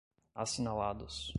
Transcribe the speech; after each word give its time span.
assinalados 0.35 1.29